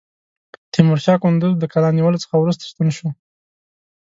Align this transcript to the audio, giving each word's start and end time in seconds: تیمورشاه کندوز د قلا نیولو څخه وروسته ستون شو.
تیمورشاه 0.73 1.21
کندوز 1.23 1.53
د 1.59 1.63
قلا 1.73 1.89
نیولو 1.97 2.21
څخه 2.23 2.35
وروسته 2.37 2.63
ستون 2.71 2.87
شو. 2.97 3.07